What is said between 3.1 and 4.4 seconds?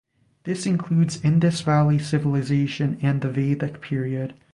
the Vedic period.